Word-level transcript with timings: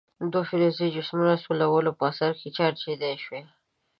دوه 0.31 0.43
فلزي 0.49 0.87
جسمونه 0.95 1.33
د 1.35 1.41
سولولو 1.43 1.91
په 1.97 2.03
اثر 2.11 2.31
چارجداره 2.57 3.17
شول. 3.23 3.45